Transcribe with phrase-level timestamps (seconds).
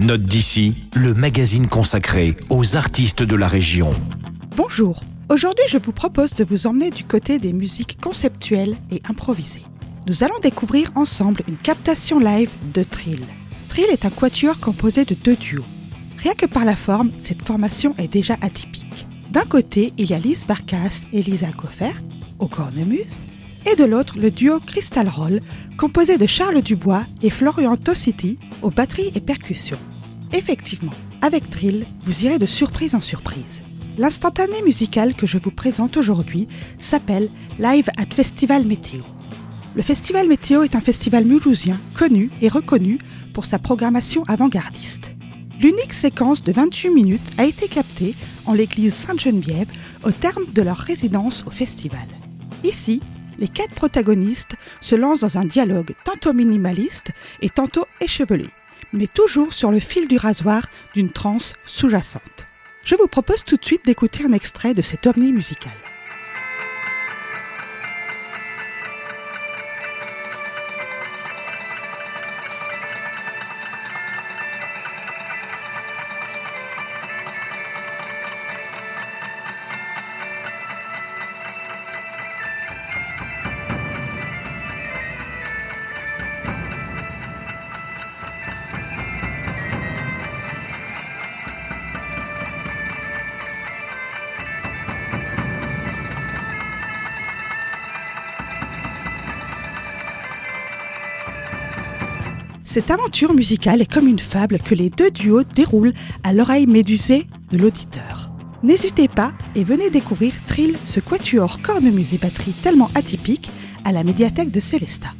[0.00, 3.90] Note d'ici, le magazine consacré aux artistes de la région.
[4.56, 9.66] Bonjour, aujourd'hui je vous propose de vous emmener du côté des musiques conceptuelles et improvisées.
[10.06, 13.20] Nous allons découvrir ensemble une captation live de Trill.
[13.68, 15.66] Trill est un quatuor composé de deux duos.
[16.16, 19.06] Rien que par la forme, cette formation est déjà atypique.
[19.30, 22.00] D'un côté, il y a Lise Barkas et Lisa Goffert,
[22.38, 23.20] au cornemuse,
[23.66, 25.40] et de l'autre, le duo Crystal Roll,
[25.76, 29.78] composé de Charles Dubois et Florian Tossiti aux batteries et percussions.
[30.32, 33.62] Effectivement, avec Trill, vous irez de surprise en surprise.
[33.98, 36.48] L'instantané musical que je vous présente aujourd'hui
[36.78, 39.00] s'appelle Live at Festival Météo.
[39.74, 42.98] Le Festival Météo est un festival mulhousien connu et reconnu
[43.32, 45.12] pour sa programmation avant-gardiste.
[45.60, 48.14] L'unique séquence de 28 minutes a été captée
[48.46, 49.68] en l'église Sainte-Geneviève
[50.04, 52.06] au terme de leur résidence au festival.
[52.64, 53.00] Ici,
[53.40, 57.10] les quatre protagonistes se lancent dans un dialogue tantôt minimaliste
[57.42, 58.46] et tantôt échevelé,
[58.92, 60.62] mais toujours sur le fil du rasoir
[60.94, 62.46] d'une transe sous-jacente.
[62.84, 65.72] Je vous propose tout de suite d'écouter un extrait de cet ovni musical.
[102.72, 107.26] Cette aventure musicale est comme une fable que les deux duos déroulent à l'oreille médusée
[107.50, 108.30] de l'auditeur.
[108.62, 113.50] N'hésitez pas et venez découvrir Trill, ce quatuor cornemuse et batterie tellement atypique,
[113.84, 115.14] à la médiathèque de Célestat.